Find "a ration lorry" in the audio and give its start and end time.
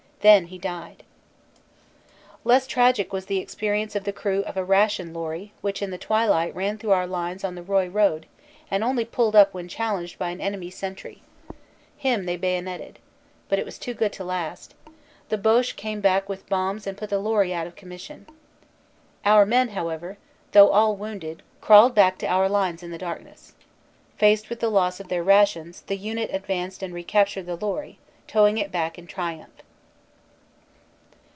4.55-5.51